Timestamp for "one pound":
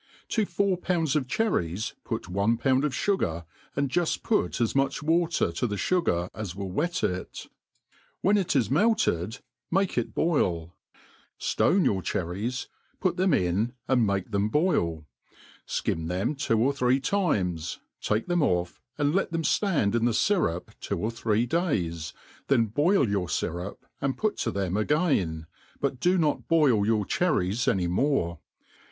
2.27-2.83